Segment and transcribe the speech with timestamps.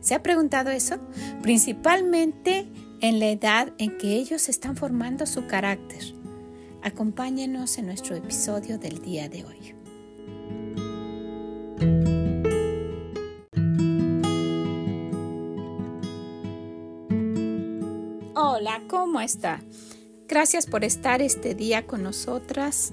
[0.00, 0.98] ¿Se ha preguntado eso?
[1.42, 2.66] Principalmente
[3.00, 6.02] en la edad en que ellos están formando su carácter.
[6.82, 9.74] Acompáñenos en nuestro episodio del día de hoy.
[18.34, 19.60] Hola, ¿cómo está?
[20.26, 22.92] Gracias por estar este día con nosotras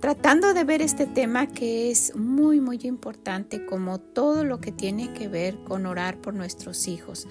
[0.00, 5.12] tratando de ver este tema que es muy muy importante como todo lo que tiene
[5.12, 7.26] que ver con orar por nuestros hijos,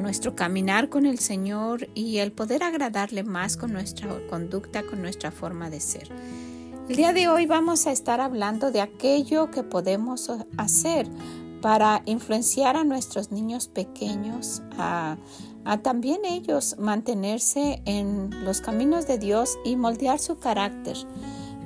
[0.00, 5.30] nuestro caminar con el Señor y el poder agradarle más con nuestra conducta, con nuestra
[5.30, 6.08] forma de ser.
[6.88, 11.08] El día de hoy vamos a estar hablando de aquello que podemos hacer
[11.60, 15.16] para influenciar a nuestros niños pequeños a,
[15.82, 20.96] también ellos mantenerse en los caminos de Dios y moldear su carácter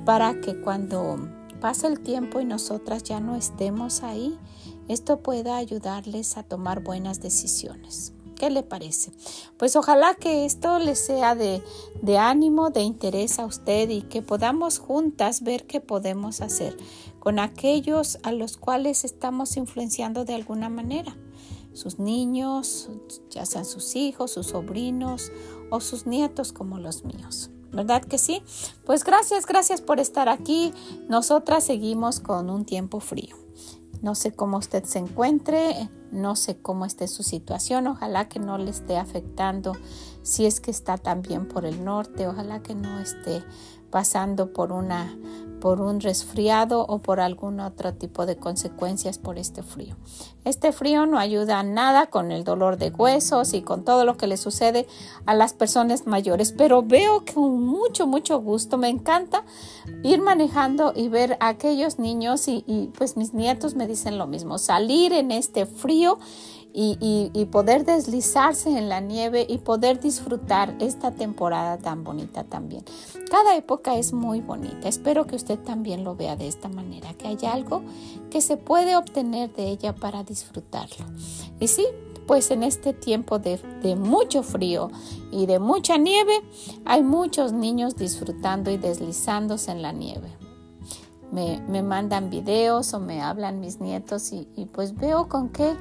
[0.07, 1.19] para que cuando
[1.59, 4.39] pase el tiempo y nosotras ya no estemos ahí,
[4.87, 8.13] esto pueda ayudarles a tomar buenas decisiones.
[8.37, 9.11] ¿Qué le parece?
[9.57, 11.61] Pues ojalá que esto les sea de,
[12.01, 16.77] de, ánimo, de interés a usted y que podamos juntas ver qué podemos hacer
[17.19, 21.17] con aquellos a los cuales estamos influenciando de alguna manera.
[21.73, 22.89] Sus niños,
[23.29, 25.33] ya sean sus hijos, sus sobrinos
[25.69, 27.51] o sus nietos como los míos.
[27.71, 28.41] ¿Verdad que sí?
[28.85, 30.73] Pues gracias, gracias por estar aquí.
[31.09, 33.35] Nosotras seguimos con un tiempo frío.
[34.01, 38.57] No sé cómo usted se encuentre, no sé cómo esté su situación, ojalá que no
[38.57, 39.73] le esté afectando
[40.21, 43.43] si es que está también por el norte, ojalá que no esté
[43.89, 45.15] pasando por una
[45.59, 49.95] por un resfriado o por algún otro tipo de consecuencias por este frío.
[50.45, 54.17] Este frío no ayuda a nada con el dolor de huesos y con todo lo
[54.17, 54.87] que le sucede
[55.25, 59.43] a las personas mayores, pero veo que con mucho, mucho gusto me encanta
[60.03, 64.27] ir manejando y ver a aquellos niños y, y pues mis nietos me dicen lo
[64.27, 66.19] mismo, salir en este frío
[66.79, 72.83] y, poder deslizarse en la nieve y poder disfrutar esta temporada tan bonita también.
[73.31, 74.87] Cada época es muy bonita.
[74.87, 77.81] Espero que usted también lo vea de esta manera, que hay algo
[78.29, 81.05] que se puede obtener de ella para disfrutarlo.
[81.59, 81.87] Y sí,
[82.27, 83.59] pues en este tiempo de,
[83.95, 84.91] mucho frío
[85.31, 86.41] y de mucha nieve,
[86.85, 90.29] hay muchos niños disfrutando y deslizándose en la nieve
[91.31, 95.75] me, me, mandan videos o me hablan mis nietos y, pues veo con qué,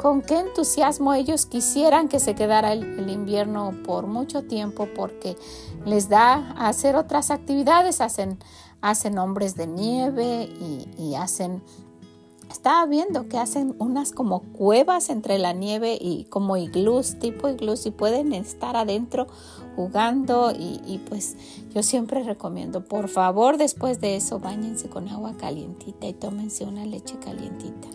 [0.00, 5.36] con qué entusiasmo ellos quisieran que se quedara el, invierno por mucho tiempo porque
[5.84, 8.38] les da a hacer otras actividades, hacen,
[8.80, 11.62] hacen hombres de nieve y, y hacen
[12.50, 17.86] estaba viendo que hacen unas como cuevas entre la nieve y como iglús, tipo iglús,
[17.86, 19.28] y pueden estar adentro
[19.80, 21.36] jugando y, pues
[21.74, 26.84] yo siempre recomiendo, por favor, después de eso, bañense con agua calientita y tómense una
[26.84, 27.88] leche calientita.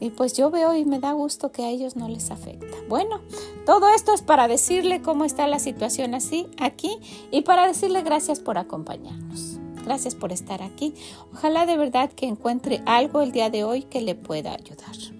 [0.00, 2.76] Y pues yo veo y me da gusto que a ellos no les afecta.
[2.88, 3.20] Bueno,
[3.66, 6.98] todo esto es para decirle cómo está la situación así aquí
[7.30, 9.58] y para decirle gracias por acompañarnos.
[9.84, 10.94] Gracias por estar aquí.
[11.32, 15.19] Ojalá de verdad que encuentre algo el día de hoy que le pueda ayudar.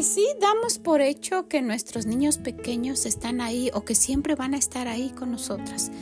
[0.00, 4.54] Y sí, damos por hecho que nuestros niños pequeños están ahí o que siempre van
[4.54, 5.92] a estar ahí con nosotras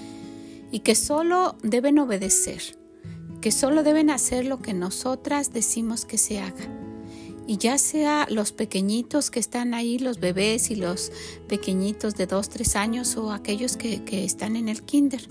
[0.71, 2.63] y que solo deben obedecer,
[3.41, 6.69] que solo deben hacer lo que nosotras decimos que se haga
[7.49, 11.11] y ya sea los pequeñitos que están ahí, los bebés y los
[11.49, 15.27] pequeñitos de 2, 3 años o aquellos que, están en el kinder.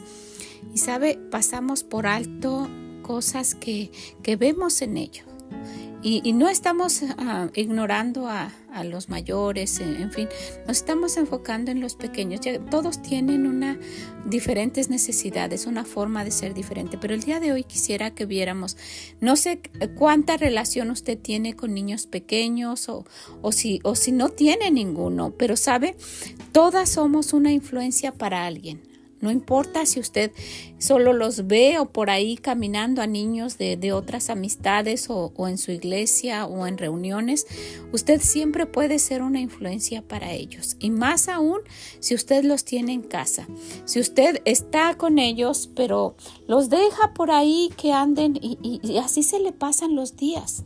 [0.75, 2.67] Y sabe, pasamos por alto
[3.01, 3.91] cosas que,
[4.23, 5.25] que vemos en ellos.
[6.03, 8.51] Y, no estamos ah, ignorando a,
[8.83, 10.29] los mayores, en, fin,
[10.67, 12.41] nos estamos enfocando en los pequeños.
[12.69, 13.79] todos tienen una
[14.23, 18.77] diferentes necesidades, una forma de ser diferente, pero el día de hoy quisiera que viéramos,
[19.19, 19.61] no sé
[19.95, 23.03] cuánta relación usted tiene con niños pequeños o,
[23.41, 25.95] o, si, o si no tiene ninguno, pero sabe,
[26.51, 30.31] todas somos una influencia para alguien No importa si usted
[30.77, 35.71] solo los ve o por ahí caminando a niños de, otras amistades o, en su
[35.71, 37.47] iglesia o en reuniones,
[37.91, 40.75] usted siempre puede ser una influencia para ellos.
[40.79, 41.59] Y más aún
[41.99, 43.47] si usted los tiene en casa.
[43.85, 46.15] Si usted está con ellos, pero
[46.47, 50.63] los deja por ahí que anden y, así se le pasan los días.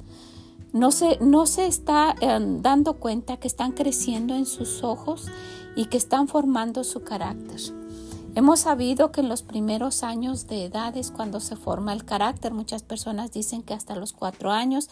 [0.74, 5.28] No se, no se está em, dando cuenta que están creciendo en sus ojos
[5.76, 7.81] y que están formando su carácter.
[8.34, 12.54] Hemos sabido que en los primeros años de edad es cuando se forma el carácter.
[12.54, 14.90] Muchas personas dicen que hasta los cuatro años,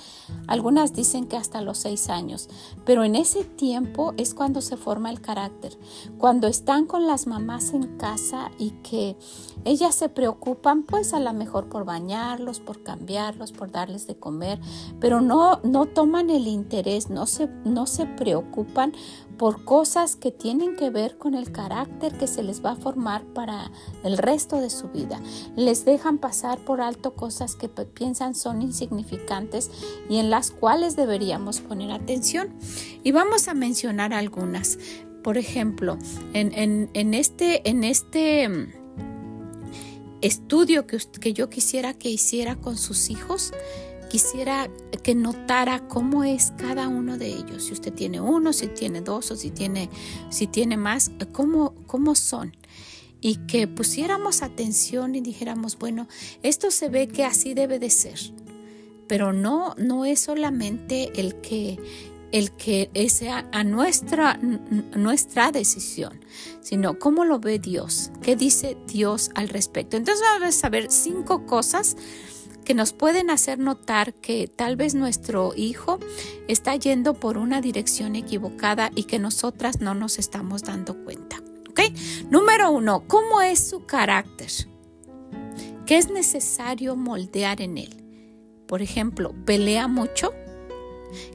[0.48, 2.50] algunas dicen que hasta los seis años,
[2.86, 5.78] pero en ese tiempo es cuando se forma el carácter.
[6.18, 9.16] Cuando están con las mamás en casa y que
[9.64, 14.60] ellas se preocupan pues a lo mejor por bañarlos, por cambiarlos, por darles de comer,
[15.00, 18.92] pero no, no toman el interés, no se, no se preocupan
[19.40, 23.24] por cosas que tienen que ver con el carácter que se les va a formar
[23.24, 23.72] para
[24.04, 25.22] el resto de su vida.
[25.56, 29.72] Les dejan pasar por alto cosas que piensan son insignificantes
[30.10, 32.54] y en las cuales deberíamos poner atención.
[33.02, 34.78] Y vamos a mencionar algunas.
[35.24, 35.98] Por ejemplo,
[36.34, 38.74] en, este, en este mm,
[40.22, 43.54] estudio que, que yo quisiera que hiciera con sus hijos,
[44.10, 44.70] quisiera
[45.04, 47.64] que notara cómo es cada uno de ellos.
[47.64, 49.90] Si usted tiene uno, si tiene dos o si tiene,
[50.30, 52.56] si tiene más, cómo, cómo son.
[53.22, 56.08] Y que pusiéramos atención y dijéramos, bueno,
[56.44, 58.20] esto se ve que así debe de ser.
[59.08, 61.80] Pero no, no es solamente el que
[62.32, 64.40] el que sea a nuestra,
[64.96, 66.20] nuestra decisión,
[66.62, 69.98] sino cómo lo ve Dios, qué dice Dios al respecto.
[69.98, 71.98] Entonces vamos a ver cinco cosas
[72.70, 75.98] que nos pueden hacer notar que tal vez nuestro hijo
[76.48, 81.38] está yendo por una dirección equivocada y que nosotras no nos estamos dando cuenta.
[82.30, 84.52] Número uno, ¿cómo es su carácter?
[85.88, 88.04] ¿Qué es necesario moldear en él?
[88.68, 90.32] Por ejemplo, ¿pelea mucho?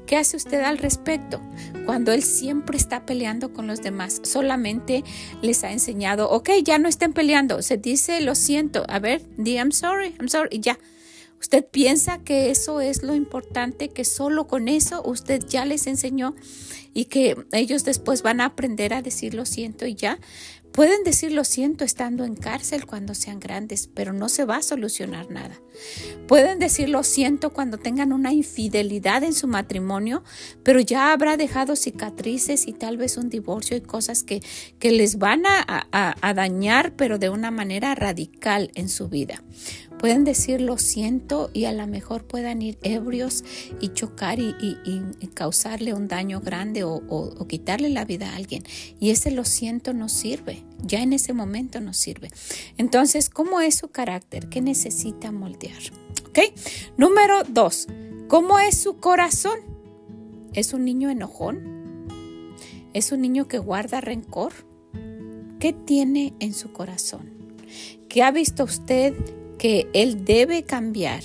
[0.07, 1.41] ¿Qué hace usted al respecto?
[1.85, 5.03] Cuando él siempre está peleando con los demás, solamente
[5.43, 9.55] les ha enseñado, ok, ya no estén peleando, se dice lo siento, a ver, di
[9.55, 10.79] I'm sorry, I'm sorry, y ya.
[11.45, 16.35] ¿Usted piensa que eso es lo importante, que solo con eso usted ya les enseñó
[16.95, 20.19] y que ellos después van a aprender a decir lo siento y ya?
[20.73, 24.63] Pueden decir lo siento estando en cárcel cuando sean grandes, pero no se va a
[24.63, 25.61] solucionar nada.
[26.27, 30.25] Pueden decir lo siento cuando tengan una infidelidad en su matrimonio,
[30.65, 34.43] pero ya habrá dejado cicatrices y tal vez un divorcio y cosas que,
[34.81, 39.45] que les van a, a dañar, pero de una manera radical en su vida.
[40.05, 43.43] Pueden decir lo siento y a lo mejor puedan ir ebrios
[43.81, 44.77] y chocar y,
[45.33, 48.65] causarle un daño grande o, quitarle la vida a alguien.
[49.01, 52.29] Y ese lo siento no sirve, ya en ese momento no sirve.
[52.77, 54.51] Entonces, ¿cómo es su carácter?
[54.51, 55.81] ¿Qué necesita moldear?
[56.29, 56.39] ¿Ok?
[56.99, 57.87] Número dos,
[58.29, 59.59] ¿cómo es su corazón?
[60.53, 62.45] ¿Es un niño enojón?
[62.93, 64.53] ¿Es un niño que guarda rencor?
[65.59, 67.33] ¿Qué tiene en su corazón?
[68.11, 69.15] ¿Qué ha visto usted
[69.59, 71.23] que él debe cambiar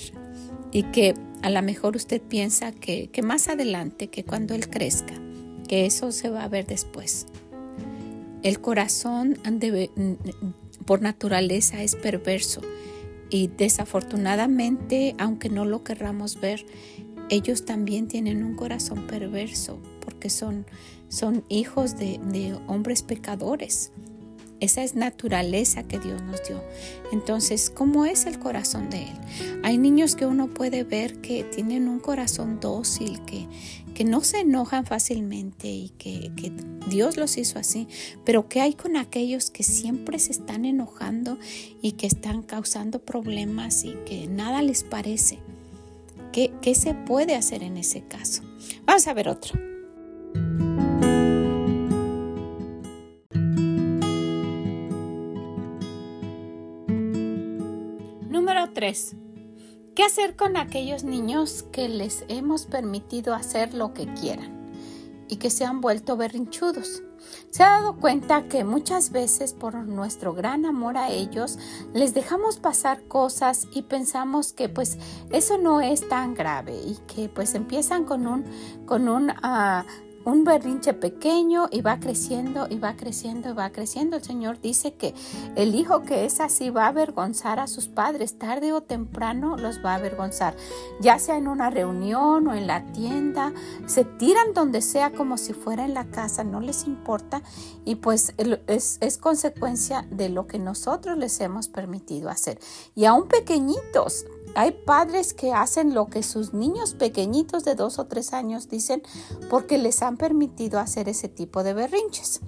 [0.72, 5.14] y que a lo mejor usted piensa que, más adelante, que cuando él crezca,
[5.68, 7.26] que eso se va a ver después.
[8.42, 9.90] El corazón debe,
[10.84, 12.60] por naturaleza es perverso
[13.28, 16.64] y desafortunadamente, aunque no lo querramos ver,
[17.28, 20.66] ellos también tienen un corazón perverso porque son,
[21.08, 23.92] son hijos de, de hombres pecadores.
[24.60, 26.62] Esa es naturaleza que Dios nos dio.
[27.12, 29.60] Entonces, ¿cómo es el corazón de Él?
[29.62, 33.46] Hay niños que uno puede ver que tienen un corazón dócil, que,
[33.94, 36.52] que no se enojan fácilmente y que, que,
[36.88, 37.86] Dios los hizo así.
[38.24, 41.38] Pero ¿qué hay con aquellos que siempre se están enojando
[41.82, 45.38] y que están causando problemas y que nada les parece?
[46.32, 48.42] ¿Qué, qué se puede hacer en ese caso?
[48.86, 49.58] Vamos a ver otro.
[59.94, 64.72] ¿Qué hacer con aquellos niños que les hemos permitido hacer lo que quieran
[65.28, 67.02] y que se han vuelto berrinchudos?
[67.50, 71.58] Se ha dado cuenta que muchas veces por nuestro gran amor a ellos
[71.92, 74.96] les dejamos pasar cosas y pensamos que pues
[75.30, 78.44] eso no es tan grave y que pues empiezan con un
[78.86, 79.84] con un ah,
[80.24, 84.16] un berrinche pequeño y va creciendo y va creciendo y va creciendo.
[84.16, 85.14] El Señor dice que
[85.56, 89.84] el hijo que es así va a avergonzar a sus padres, tarde o temprano los
[89.84, 90.54] va a avergonzar,
[91.00, 93.52] ya sea en una reunión o en la tienda,
[93.86, 97.42] se tiran donde sea como si fuera en la casa, no les importa
[97.84, 98.34] y pues
[98.66, 102.58] es, es consecuencia de lo que nosotros les hemos permitido hacer.
[102.94, 108.06] Y aún pequeñitos, hay padres que hacen lo que sus niños pequeñitos de dos o
[108.06, 109.02] tres años dicen
[109.48, 112.40] porque les han permitido hacer ese tipo de berrinches.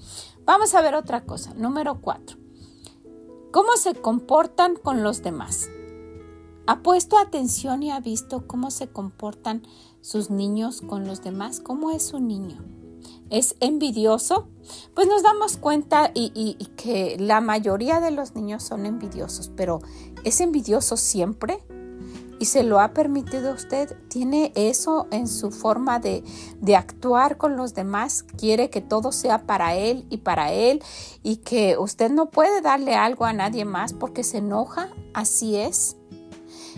[0.44, 1.54] Vamos a ver otra cosa.
[1.54, 2.38] Número cuatro.
[3.52, 5.68] ¿Cómo se comportan con los demás?
[6.66, 9.62] ¿Ha puesto atención y ha visto cómo se comportan
[10.00, 11.60] sus niños con los demás?
[11.60, 12.64] ¿Cómo es un niño?
[13.30, 14.48] ¿Es envidioso?
[14.94, 19.80] Pues nos damos cuenta y que la mayoría de los niños son envidiosos, pero
[20.24, 21.62] ¿es envidioso siempre?
[22.42, 26.24] Y se lo ha permitido usted, tiene eso en su forma de,
[26.60, 30.82] de, actuar con los demás, quiere que todo sea para él y para él
[31.22, 35.96] y que usted no puede darle algo a nadie más porque se enoja, así es.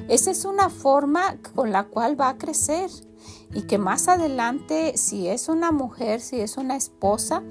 [0.06, 2.90] Esa es una forma con la cual va a crecer
[3.54, 7.42] y que más adelante, si es una mujer, si es una esposa,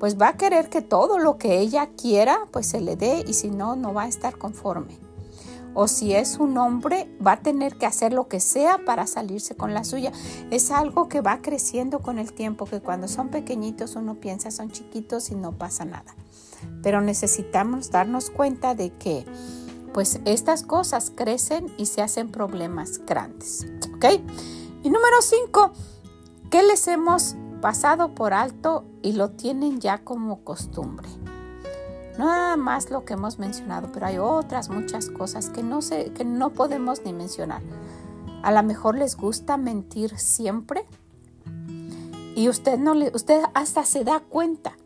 [0.00, 3.34] pues va a querer que todo lo que ella quiera, pues se le dé y
[3.34, 5.01] si no, no va a estar conforme
[5.74, 9.56] o si es un hombre, va a tener que hacer lo que sea para salirse
[9.56, 10.12] con la suya.
[10.50, 14.70] Es algo que va creciendo con el tiempo, que cuando son pequeñitos uno piensa son
[14.70, 16.14] chiquitos y no pasa nada.
[16.82, 19.24] Pero necesitamos darnos cuenta de que
[19.92, 23.66] pues estas cosas crecen y se hacen problemas grandes.
[23.94, 24.06] ¿Ok?
[24.82, 25.72] Y número cinco,
[26.50, 31.08] ¿qué les hemos pasado por alto y lo tienen ya como costumbre?
[32.18, 36.24] Nada más lo que hemos mencionado, pero hay otras muchas cosas que no, sé, que
[36.24, 37.62] no podemos ni mencionar.
[38.42, 40.84] A lo mejor les gusta mentir siempre
[42.34, 44.76] y usted, no le, usted hasta se da cuenta,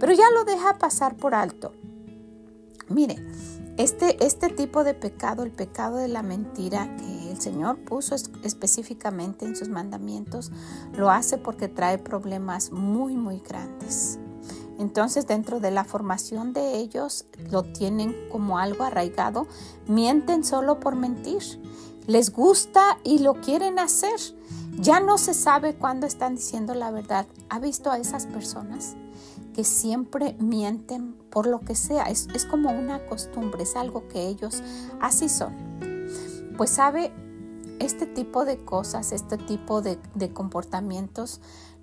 [0.00, 1.72] pero ya lo deja pasar por alto.
[2.88, 3.16] Mire,
[3.76, 9.46] este, este tipo de pecado, el pecado de la mentira que el Señor puso específicamente
[9.46, 10.52] en sus mandamientos,
[10.94, 14.18] lo hace porque trae problemas muy, muy grandes.
[14.78, 19.46] Entonces dentro de la formación de ellos lo tienen como algo arraigado,
[19.86, 21.42] mienten solo por mentir,
[22.06, 24.18] les gusta y lo quieren hacer.
[24.78, 27.26] Ya no se sabe cuándo están diciendo la verdad.
[27.50, 28.96] ¿Ha visto a esas personas
[29.54, 32.04] que siempre mienten por lo que sea?
[32.04, 34.62] Es, como una costumbre, es algo que ellos
[35.00, 35.54] así son.
[36.56, 37.12] Pues sabe,
[37.78, 39.98] este tipo de cosas, este tipo de,
[40.32, 41.40] comportamientos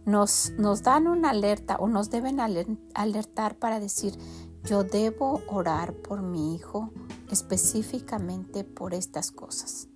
[0.10, 4.18] nos, nos dan una alerta o nos deben alertar para decir,
[4.64, 6.90] yo debo orar por mi hijo
[7.30, 9.88] específicamente por estas cosas.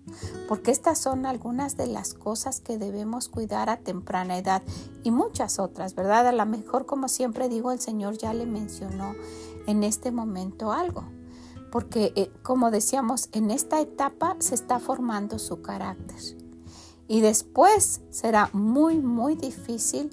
[0.48, 4.62] Porque estas son algunas de las cosas que debemos cuidar a temprana edad
[5.04, 6.28] y muchas otras, ¿verdad?
[6.28, 9.16] A lo mejor, como siempre digo, el Señor ya le mencionó
[9.66, 11.06] en este momento algo.
[11.72, 16.43] Porque, eh, como decíamos, en esta etapa se está formando su carácter.
[17.14, 20.10] Y después será muy, muy difícil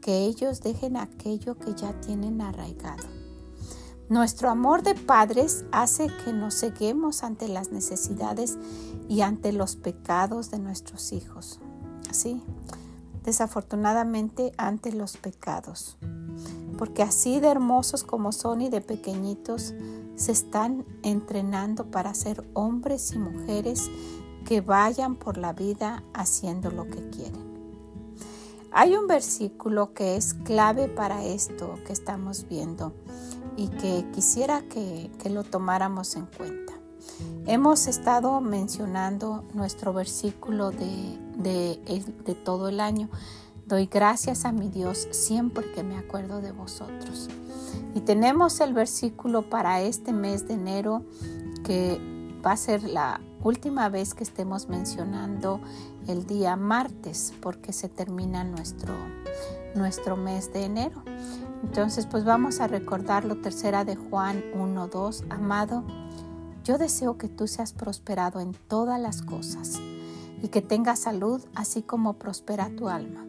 [0.00, 3.02] que ellos dejen aquello que ya tienen arraigado.
[4.08, 8.56] Nuestro amor de padres hace que nos ceguemos ante las necesidades
[9.08, 11.58] y ante los pecados de nuestros hijos.
[12.08, 12.40] Así,
[13.24, 15.98] desafortunadamente ante los pecados.
[16.78, 19.74] Porque así de hermosos como son y de pequeñitos,
[20.14, 23.90] se están entrenando para ser hombres y mujeres
[24.44, 27.54] que vayan por la vida haciendo lo que quieren.
[28.72, 32.92] Hay un versículo que es clave para esto que estamos viendo
[33.56, 36.72] y que quisiera que, lo tomáramos en cuenta.
[37.46, 43.08] Hemos estado mencionando nuestro versículo de, de todo el año.
[43.66, 47.28] Doy gracias a mi Dios siempre que me acuerdo de vosotros.
[47.94, 51.02] Y tenemos el versículo para este mes de enero
[51.64, 52.00] que
[52.44, 55.60] va a ser la última vez que estemos mencionando
[56.08, 58.94] el día martes porque se termina nuestro,
[59.74, 61.02] nuestro mes de enero.
[61.62, 65.84] Entonces, pues vamos a recordarlo, tercera de Juan 1.2, amado,
[66.64, 69.78] yo deseo que tú seas prosperado en todas las cosas
[70.42, 73.26] y que tengas salud así como prospera tu alma.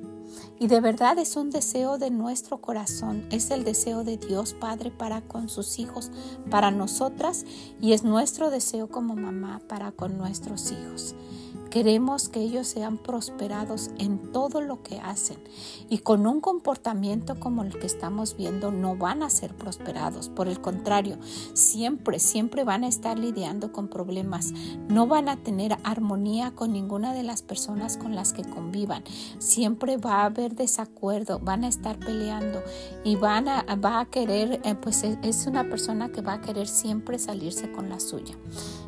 [0.59, 4.91] Y de verdad es un deseo de nuestro corazón, es el deseo de Dios Padre
[4.91, 6.11] para con sus hijos,
[6.49, 7.45] para nosotras,
[7.81, 11.15] y es nuestro deseo como mamá para con nuestros hijos
[11.75, 15.37] Queremos que ellos sean prosperados en todo lo que hacen
[15.89, 20.29] y con un comportamiento como el que estamos viendo no van a ser prosperados.
[20.29, 21.17] Por el contrario,
[21.53, 24.53] siempre, siempre van a estar lidiando con problemas.
[24.87, 29.03] No van a tener armonía con ninguna de las personas con las que convivan.
[29.39, 32.63] Siempre va a haber desacuerdo, van a estar peleando
[33.03, 36.69] y van a, va a querer, eh, pues es una persona que va a querer
[36.69, 38.37] siempre salirse con la suya.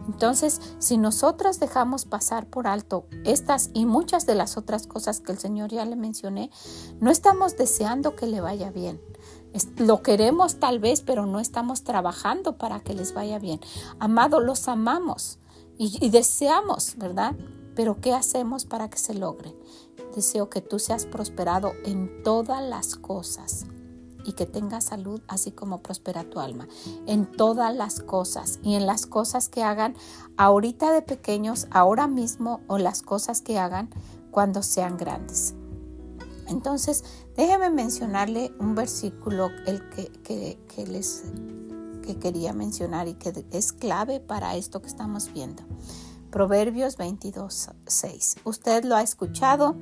[0.08, 5.32] Entonces, si nosotras dejamos pasar por alto estas y muchas de las otras cosas que
[5.32, 6.52] el Señor ya le mencioné,
[7.00, 9.02] no estamos deseando que le vaya bien.
[9.78, 13.60] Lo queremos tal vez, pero no estamos trabajando para que les vaya bien.
[14.00, 15.40] Amado, los amamos
[15.78, 17.36] y, y deseamos, ¿verdad?
[17.76, 19.56] Pero ¿qué hacemos para que se logre?
[20.16, 23.66] Deseo que tú seas prosperado en todas las cosas
[24.28, 26.68] y que tenga salud, así como prospera tu alma,
[27.06, 29.96] en todas las cosas y en las cosas que hagan
[30.36, 33.90] ahorita de pequeños, ahora mismo, o las cosas que hagan
[34.30, 35.56] cuando sean grandes.
[36.50, 37.06] Entonces,
[37.38, 41.24] déjeme mencionarle un versículo el que, les
[42.06, 45.64] que quería mencionar y que es clave para esto que estamos viendo.
[46.32, 48.36] Proverbios 22, 6.
[48.44, 49.78] Usted lo ha escuchado,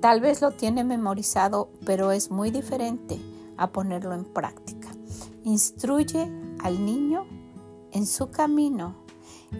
[0.00, 3.20] tal vez lo tiene memorizado, pero es muy diferente
[3.56, 4.88] a ponerlo en práctica.
[5.44, 6.30] Instruye
[6.60, 7.26] al niño
[7.92, 8.96] en su camino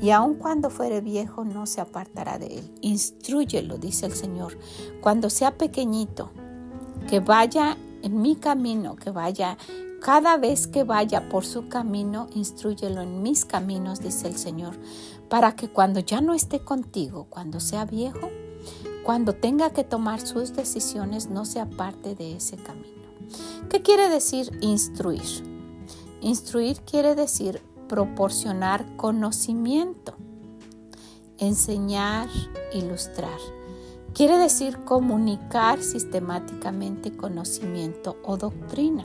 [0.01, 2.75] y aun cuando fuere viejo no se apartará de él.
[2.81, 4.59] Instruyelo, dice el Señor,
[5.01, 6.31] cuando sea pequeñito,
[7.09, 9.57] que vaya en mi camino, que vaya
[10.01, 14.79] cada vez que vaya por su camino, instruyelo en mis caminos, dice el Señor,
[15.31, 18.29] para que cuando ya no esté contigo, cuando sea viejo,
[19.03, 22.94] cuando tenga que tomar sus decisiones, no se aparte de ese camino.
[23.69, 25.23] ¿Qué quiere decir instruir?
[26.21, 30.15] Instruir quiere decir proporcionar conocimiento,
[31.39, 32.29] enseñar,
[32.73, 33.39] ilustrar.
[34.15, 39.05] Quiere decir comunicar sistemáticamente conocimiento o doctrina.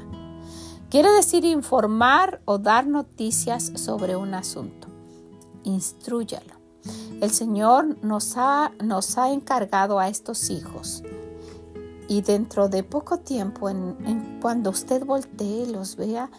[0.90, 4.88] Quiere decir informar o dar noticias sobre un asunto.
[5.64, 6.56] Instruyalo.
[7.22, 11.04] El Señor nos ha, nos ha encargado a estos hijos
[12.10, 16.32] y dentro de poco tiempo, en, cuando usted voltee y los vea,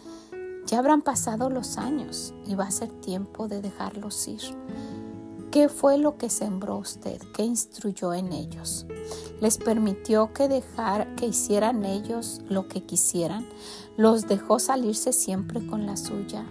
[0.67, 4.41] ya habrán pasado los años y va a ser tiempo de dejarlos ir.
[5.49, 7.21] ¿Qué fue lo que sembró usted?
[7.33, 8.85] ¿Qué instruyó en ellos?
[9.39, 13.47] ¿Les permitió que dejar que hicieran ellos lo que quisieran?
[13.95, 16.45] ¿Los dejó salirse siempre con la suya?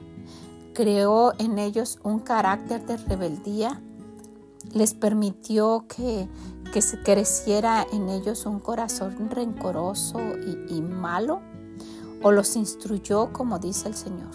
[0.73, 3.83] ¿Creó en ellos un carácter de rebeldía?
[4.73, 6.29] ¿Les permitió que
[6.73, 10.21] que se creciera en ellos un corazón rencoroso
[10.69, 11.41] y, malo,
[12.23, 14.31] o los instruyó, como dice el Señor,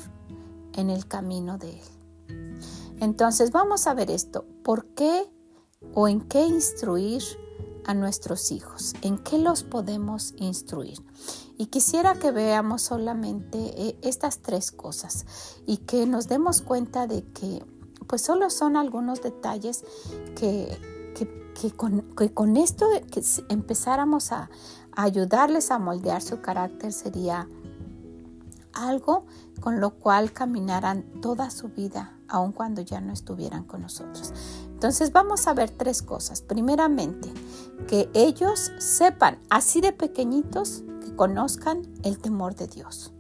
[0.74, 2.60] en el camino de Él.
[3.00, 5.30] Entonces vamos a ver esto, ¿por qué
[5.94, 7.22] o en qué instruir
[7.86, 8.94] a nuestros hijos?
[9.02, 10.98] ¿En qué los podemos instruir?
[11.58, 15.26] Y quisiera que veamos solamente eh, estas tres cosas
[15.66, 17.64] y que nos demos cuenta de que
[18.08, 19.84] pues solo son algunos detalles
[20.36, 20.78] que
[21.56, 22.05] que con,
[22.58, 24.50] esto que empezáramos a,
[24.96, 27.48] ayudarles a moldear su carácter sería
[28.74, 29.26] algo
[29.62, 34.34] con lo cual caminaran toda su vida, aun cuando ya no estuvieran con nosotros.
[34.68, 36.42] Entonces vamos a ver tres cosas.
[36.42, 37.32] Primeramente,
[37.88, 43.12] que ellos sepan, así de pequeñitos, que conozcan el temor de Dios.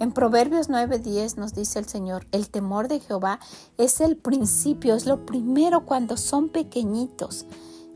[0.00, 3.38] En Proverbios 9:10 nos dice el Señor, el temor de Jehová
[3.78, 7.46] es el principio, es lo primero cuando son pequeñitos,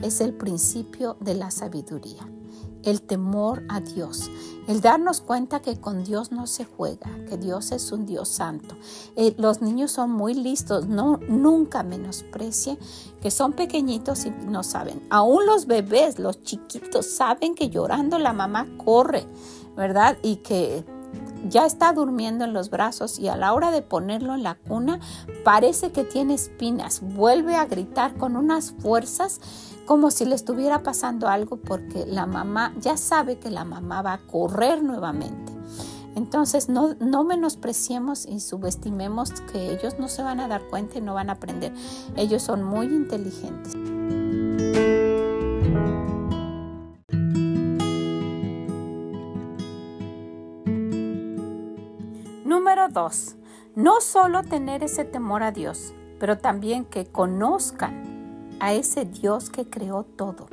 [0.02, 2.28] es el principio de la sabiduría.
[2.84, 4.30] El temor a Dios,
[4.68, 8.76] el darnos cuenta que con Dios no se juega, que Dios es un Dios santo.
[9.16, 12.78] Eh, los niños son muy listos, no, nunca menosprecie
[13.20, 15.02] que son pequeñitos y no saben.
[15.10, 19.26] Aún los bebés, los chiquitos, saben que llorando la mamá corre,
[19.76, 20.16] ¿verdad?
[20.22, 20.84] Y que
[21.48, 25.00] ya está durmiendo en los brazos y a la hora de ponerlo en la cuna
[25.44, 27.00] parece que tiene espinas.
[27.00, 29.40] Vuelve a gritar con unas fuerzas
[29.86, 34.14] como si le estuviera pasando algo porque la mamá ya sabe que la mamá va
[34.14, 35.52] a correr nuevamente.
[36.14, 41.00] Entonces no, no menospreciemos y subestimemos que ellos no se van a dar cuenta y
[41.00, 41.72] no van a aprender.
[42.16, 43.76] Ellos son muy inteligentes.
[52.88, 53.36] Número 2.
[53.76, 59.68] No solo tener ese temor a Dios, pero también que conozcan a ese Dios que
[59.68, 60.48] creó todo,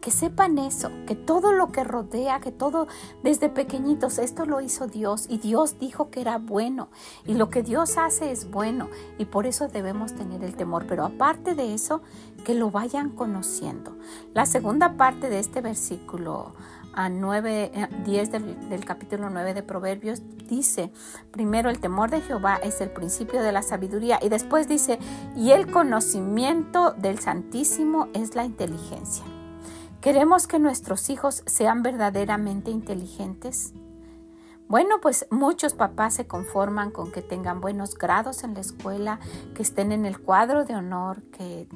[0.00, 2.88] que sepan eso, que todo lo que rodea, que todo
[3.22, 6.88] desde pequeñitos, esto lo hizo Dios y Dios dijo que era bueno
[7.26, 10.86] y lo que Dios hace es bueno y por eso debemos tener el temor.
[10.88, 12.00] Pero aparte de eso,
[12.44, 13.96] que lo vayan conociendo.
[14.34, 16.54] La segunda parte de este versículo
[16.98, 17.70] a 9,
[18.04, 20.90] 10 eh, del, del, capítulo 9 de Proverbios dice,
[21.30, 24.98] primero el temor de Jehová es el principio de la sabiduría y después dice,
[25.36, 29.24] y el conocimiento del Santísimo es la inteligencia.
[30.00, 33.74] ¿Queremos que nuestros hijos sean verdaderamente inteligentes?
[34.68, 39.18] Bueno, pues muchos papás se conforman con que tengan buenos grados en la escuela,
[39.54, 41.66] que estén en el cuadro de honor, que,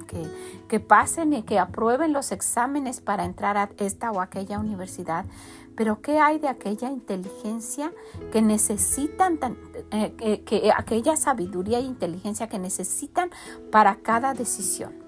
[0.68, 5.24] que, pasen y que aprueben los exámenes para entrar a esta o aquella universidad.
[5.74, 7.90] Pero ¿qué hay de aquella inteligencia
[8.30, 9.38] que necesitan,
[9.90, 13.30] eh, que aquella sabiduría e inteligencia que necesitan
[13.70, 15.01] para cada decisión?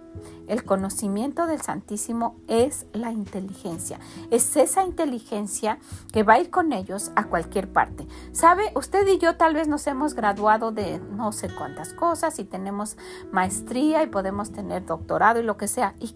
[0.46, 3.98] El conocimiento del Santísimo es la inteligencia.
[4.30, 5.78] Es esa inteligencia
[6.12, 8.06] que va a ir con ellos a cualquier parte.
[8.32, 8.70] ¿Sabe?
[8.74, 12.96] Usted y yo tal vez nos hemos graduado de no sé cuántas cosas y tenemos
[13.32, 15.94] maestría y podemos tener doctorado y lo que sea.
[15.98, 16.14] ¿Y,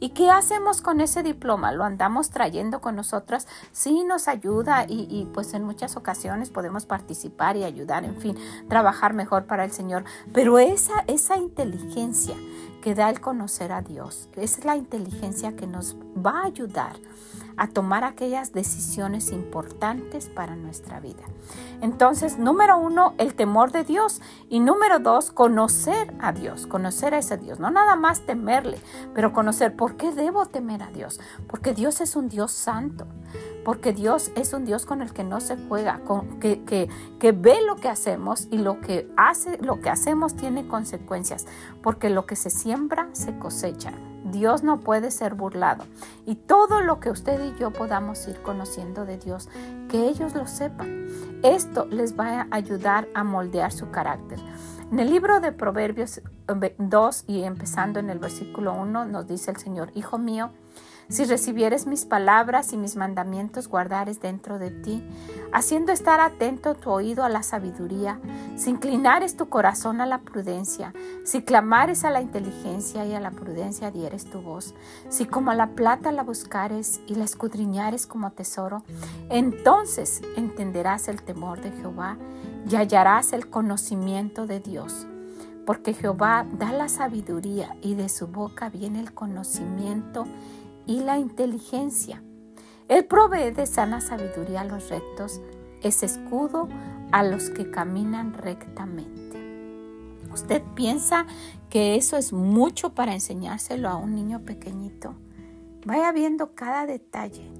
[0.00, 1.72] y, qué hacemos con ese diploma?
[1.72, 3.46] ¿Lo andamos trayendo con nosotras?
[3.72, 8.36] Sí, nos ayuda y, y pues en muchas ocasiones podemos participar y ayudar, en fin,
[8.68, 10.04] trabajar mejor para el Señor.
[10.32, 12.34] Pero esa, esa inteligencia
[12.82, 14.28] que da el conocer a Dios.
[14.36, 16.96] Es la inteligencia que nos va a ayudar
[17.56, 21.22] a tomar aquellas decisiones importantes para nuestra vida.
[21.80, 24.20] Entonces, número uno, el temor de Dios.
[24.48, 27.58] Y número dos, conocer a Dios, conocer a ese Dios.
[27.58, 28.78] No nada más temerle,
[29.14, 31.20] pero conocer por qué debo temer a Dios.
[31.48, 33.06] Porque Dios es un Dios santo
[33.64, 36.88] porque Dios es un Dios con el que no se juega, con, que, que,
[37.20, 41.46] que, ve lo que hacemos y lo que hace, lo que hacemos tiene consecuencias,
[41.82, 43.92] porque lo que se siembra se cosecha.
[44.24, 45.84] Dios no puede ser burlado.
[46.26, 49.48] Y todo lo que usted y yo podamos ir conociendo de Dios,
[49.88, 51.06] que ellos lo sepan.
[51.42, 54.38] Esto les va a ayudar a moldear su carácter.
[54.90, 59.56] En el libro de Proverbios 2 y empezando en el versículo 1 nos dice el
[59.56, 60.50] Señor, Hijo mío,
[61.08, 65.02] si recibieres mis palabras y mis mandamientos guardares dentro de ti,
[65.52, 68.20] haciendo estar atento tu oído a la sabiduría,
[68.56, 70.92] si inclinares tu corazón a la prudencia,
[71.24, 74.74] si clamares a la inteligencia y a la prudencia dieres tu voz,
[75.08, 78.82] si como a la plata la buscares y la escudriñares como tesoro,
[79.30, 82.16] entonces entenderás el temor de Jehová
[82.68, 85.06] y hallarás el conocimiento de Dios.
[85.66, 90.24] Porque Jehová da la sabiduría y de su boca viene el conocimiento
[90.86, 92.22] y la inteligencia.
[92.88, 95.40] Él provee de sana sabiduría a los rectos,
[95.82, 96.68] es escudo
[97.10, 99.22] a los que caminan rectamente.
[100.32, 101.26] ¿Usted piensa
[101.68, 105.14] que eso es mucho para enseñárselo a un niño pequeñito?
[105.84, 107.51] Vaya viendo cada detalle.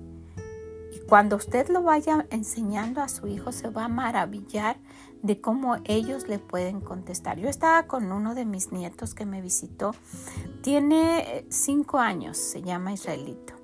[1.09, 4.77] Cuando usted lo vaya enseñando a su hijo, se va a maravillar
[5.23, 7.39] de cómo ellos le pueden contestar.
[7.39, 9.95] Yo estaba con uno de mis nietos que me visitó,
[10.63, 13.55] tiene eh, cinco años, se llama Israelito,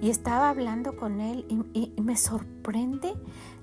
[0.00, 3.14] y estaba hablando con él y, me sorprende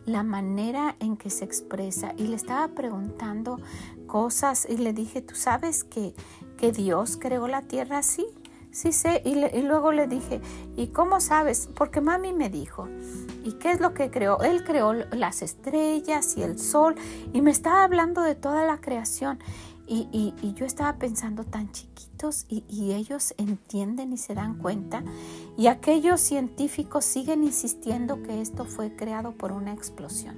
[0.05, 3.59] la manera en que se expresa y le estaba preguntando
[4.05, 6.13] cosas y le dije, ¿tú sabes que,
[6.57, 8.25] que Dios creó la tierra así?
[8.77, 10.39] Sí sé, y, y, luego le dije,
[10.75, 11.67] ¿y cómo sabes?
[11.73, 12.87] Porque mami me dijo,
[13.43, 14.39] ¿y qué es lo que creó?
[14.43, 16.93] Él creó las estrellas y el sol,
[17.33, 19.39] y me estaba hablando de toda la creación,
[19.87, 25.03] y, y, yo estaba pensando tan chiquitos, y, y ellos entienden y se dan cuenta,
[25.57, 30.35] y aquellos científicos siguen insistiendo que esto fue creado por una explosión.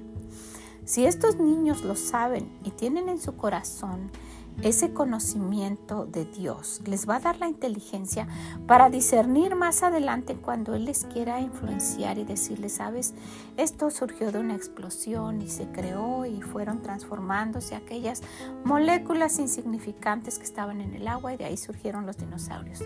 [0.86, 4.10] Si estos niños lo saben y tienen en su corazón
[4.62, 8.28] ese conocimiento de Dios les va a dar la inteligencia
[8.67, 13.13] para discernir más adelante cuando Él les quiera influenciar y decirles, sabes,
[13.58, 18.22] esto surgió de una explosión y se creó y fueron transformándose aquellas
[18.63, 22.82] moléculas insignificantes que estaban en el agua y de ahí surgieron los dinosaurios.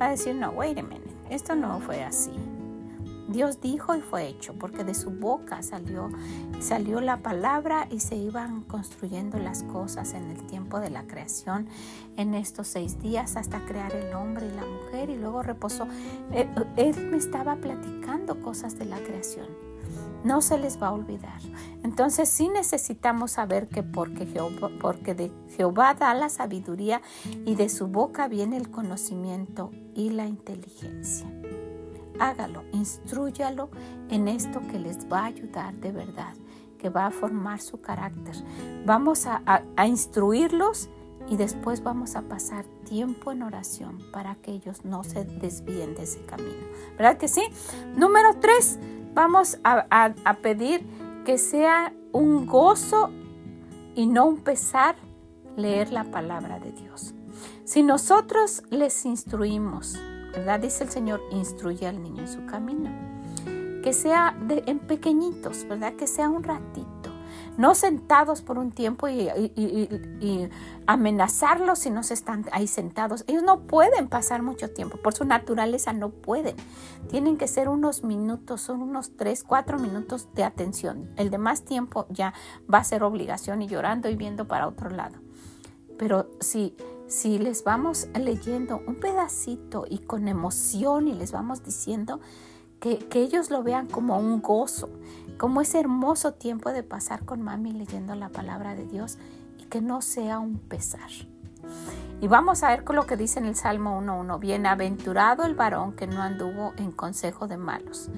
[0.00, 2.30] Va a decir, no, wait a minute, esto no fue así.
[3.28, 6.08] Dios dijo y fue hecho, porque de su boca salió,
[6.60, 11.68] salió la palabra y se iban construyendo las cosas en el tiempo de la creación,
[12.16, 15.86] en estos seis días hasta crear el hombre y la mujer y luego reposó.
[16.32, 19.46] Eh, él, me estaba platicando cosas de la creación.
[20.24, 21.40] No se les va a olvidar.
[21.84, 27.02] Entonces sí necesitamos saber que porque, Jehová, porque de Jehová da la sabiduría
[27.44, 31.28] y de su boca viene el conocimiento y la inteligencia
[32.18, 33.70] hágalo, instruyalo
[34.08, 36.34] en esto que les va a ayudar de verdad,
[36.78, 38.34] que va a formar su carácter.
[38.84, 40.88] Vamos a, instruirlos
[41.28, 46.04] y después vamos a pasar tiempo en oración para que ellos no se desvíen de
[46.04, 46.66] ese camino.
[46.96, 47.42] ¿Verdad que sí?
[47.96, 48.78] Número tres,
[49.14, 50.86] vamos a, a pedir
[51.24, 53.10] que sea un gozo
[53.94, 54.96] y no un pesar
[55.56, 57.14] leer la palabra de Dios.
[57.64, 59.98] Si nosotros les instruimos,
[60.32, 60.60] ¿verdad?
[60.60, 62.90] Dice el Señor, instruye al niño en su camino.
[63.82, 65.94] Que sea en pequeñitos, ¿verdad?
[65.94, 66.98] Que sea un ratito
[67.58, 69.28] no sentados por un tiempo y,
[70.86, 73.24] amenazarlos si no se están ahí sentados.
[73.26, 76.56] Ellos no pueden pasar mucho tiempo, por su naturaleza no pueden.
[77.10, 81.10] Tienen que ser unos minutos, son unos tres, cuatro minutos de atención.
[81.16, 82.32] El demás tiempo ya
[82.72, 85.16] va a ser obligación y llorando y viendo para otro lado.
[85.98, 86.76] Pero si,
[87.08, 92.20] si les vamos leyendo un pedacito y con emoción y les vamos diciendo,
[92.80, 94.88] que, ellos lo vean como un gozo,
[95.36, 99.18] como ese hermoso tiempo de pasar con mami leyendo la palabra de Dios
[99.58, 101.10] y que no sea un pesar.
[102.20, 104.40] Y vamos a ver con lo que dice en el Salmo 1.1.
[104.40, 108.10] Bienaventurado el varón que no anduvo en consejo de malos,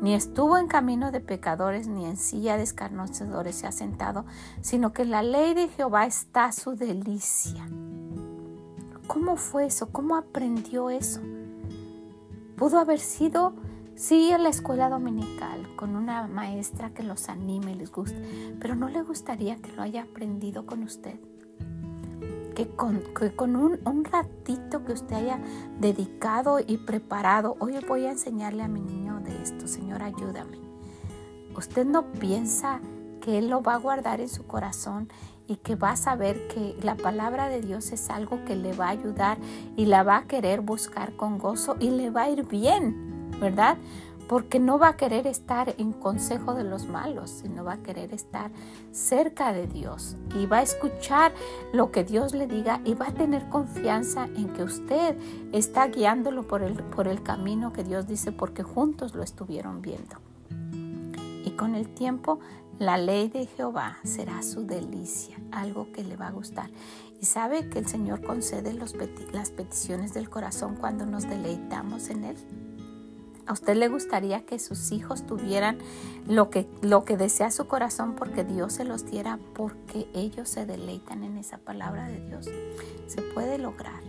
[0.00, 4.26] ni estuvo en camino de pecadores, ni en silla de escarnecedores se ha sentado,
[4.60, 7.66] sino que la ley de Jehová está su delicia.
[9.08, 9.90] ¿Cómo fue eso?
[9.90, 11.20] ¿Cómo aprendió eso?
[12.56, 13.54] Pudo haber sido
[13.98, 18.22] Sí, en la escuela dominical, con una maestra que los anime y les guste,
[18.60, 21.18] pero no le gustaría que lo haya aprendido con usted.
[22.54, 23.02] Que con,
[23.56, 25.40] un, un, ratito que usted haya
[25.80, 30.60] dedicado y preparado, hoy voy a enseñarle a mi niño de esto, Señor, ayúdame.
[31.56, 32.80] Usted no piensa
[33.20, 35.08] que Él lo va a guardar en su corazón
[35.48, 38.86] y que va a saber que la palabra de Dios es algo que le va
[38.86, 39.38] a ayudar
[39.76, 43.08] y la va a querer buscar con gozo y le va a ir bien
[43.40, 43.78] ¿verdad?
[44.28, 48.12] Porque no va a querer estar en consejo de los malos, sino va a querer
[48.12, 48.50] estar
[48.92, 51.32] cerca de Dios y va a escuchar
[51.72, 55.16] lo que Dios le diga y va a tener confianza en que usted
[55.52, 60.16] está guiándolo por el, por el camino que Dios dice porque juntos lo estuvieron viendo.
[61.44, 62.38] Y con el tiempo
[62.78, 66.70] la ley de Jehová será su delicia, algo que le va a gustar.
[67.20, 72.36] Y sabe que el Señor concede las peticiones del corazón cuando nos deleitamos en Él.
[73.46, 75.78] ¿A usted le gustaría que sus hijos tuvieran
[76.28, 80.66] lo que, lo que desea su corazón porque Dios se los diera porque ellos se
[80.66, 82.48] deleitan en esa palabra de Dios?
[83.06, 84.02] Se puede lograr.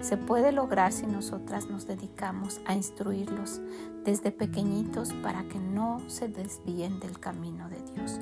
[0.00, 3.60] Se puede lograr si nosotras nos dedicamos a instruirlos
[4.06, 8.20] desde pequeñitos para que no se desvíen del camino de Dios.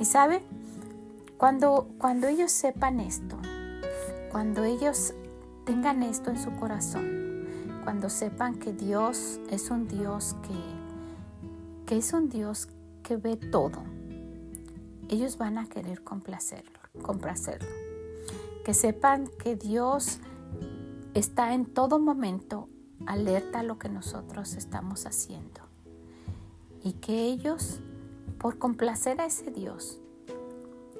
[0.00, 0.42] Y sabe,
[1.36, 3.36] cuando, cuando ellos sepan esto,
[4.32, 5.12] cuando ellos
[5.66, 7.46] tengan esto en su corazón,
[7.84, 12.68] cuando sepan que Dios es un Dios que, que es un Dios
[13.02, 13.82] que ve todo,
[15.10, 17.68] ellos van a querer complacerlo, complacerlo.
[18.64, 20.20] Que sepan que Dios
[21.14, 22.68] está en todo momento
[23.06, 25.60] alerta a lo que nosotros estamos haciendo.
[26.82, 27.80] Y que ellos,
[28.38, 30.00] por complacer a ese Dios,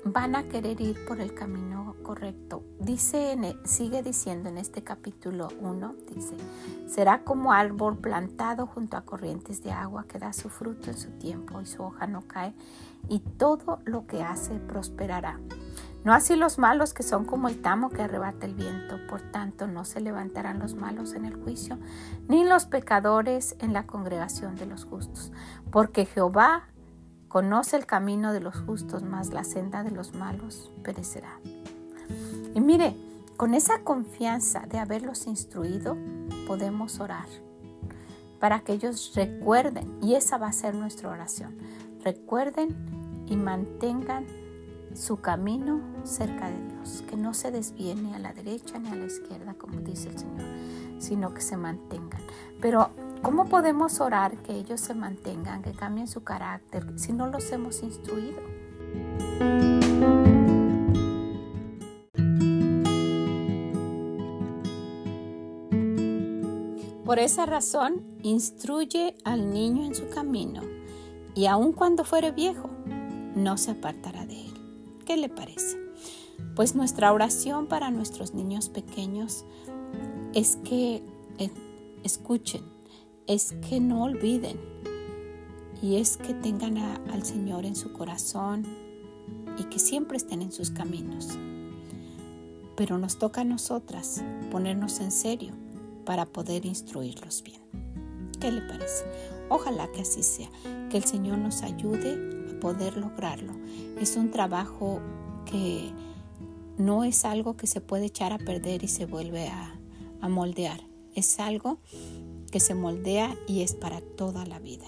[0.04, 2.62] van a querer ir por el camino correcto.
[2.78, 6.36] Dice, e, sigue diciendo en este capítulo 1, dice,
[6.86, 11.10] será como árbol plantado junto a corrientes de agua que da su fruto en su
[11.12, 12.54] tiempo y su hoja no cae
[13.08, 15.38] y todo lo que hace prosperará.
[16.08, 19.66] No así los malos que son como el tamo que arrebata el viento, por tanto
[19.66, 21.76] no se levantarán los malos en el juicio,
[22.28, 25.32] ni los pecadores en la congregación de los justos,
[25.70, 26.62] porque Jehová
[27.28, 31.38] Conoce el camino de los justos, mas la senda de los malos perecerá.
[32.54, 32.96] Y mire,
[33.36, 35.98] con esa confianza de haberlos instruido,
[36.46, 37.26] podemos orar
[38.40, 41.58] para que ellos recuerden, y esa va a ser nuestra oración,
[42.02, 42.74] recuerden
[43.28, 44.24] y mantengan
[44.94, 49.06] su camino cerca de Dios, que no se desvíen a la derecha ni a la
[49.06, 50.46] izquierda, como dice el Señor,
[50.98, 52.22] sino que se mantengan.
[52.60, 52.90] Pero
[53.22, 57.82] ¿Cómo podemos orar que ellos se mantengan, que cambien su carácter, si no los hemos
[57.82, 58.40] instruido?
[67.04, 70.62] Por esa razón, instruye al niño en su camino,
[71.34, 72.70] y aun cuando fuere viejo,
[73.34, 74.47] no se apartará de él.
[75.08, 75.78] ¿Qué le parece?
[76.54, 79.46] Pues nuestra oración para nuestros niños pequeños
[80.34, 81.02] es que
[81.38, 81.50] eh,
[82.04, 82.62] escuchen
[83.26, 84.60] es que no olviden
[85.80, 88.66] y es que tengan al Señor en su corazón
[89.56, 91.38] y que siempre estén en sus caminos.
[92.76, 95.54] Pero nos toca a nosotras ponernos en serio
[96.04, 97.62] para poder instruirlos bien.
[98.38, 99.06] ¿Qué le parece?
[99.48, 100.50] Ojalá que así sea,
[100.90, 103.52] que el Señor nos ayude poder lograrlo.
[104.00, 105.00] Es un trabajo
[105.44, 105.90] que
[106.78, 109.74] no es algo que se puede echar a perder y se vuelve a,
[110.28, 110.80] moldear.
[111.14, 111.78] Es algo
[112.50, 114.86] que se moldea y es para toda la vida.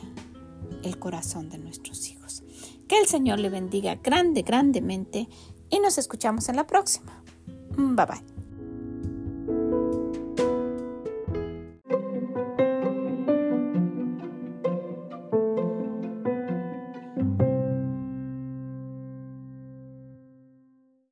[0.83, 2.43] El corazón de nuestros hijos.
[2.89, 5.29] Que el Señor le bendiga grande, grandemente
[5.71, 7.23] y nos escuchamos en la próxima.
[7.77, 8.30] Bye bye.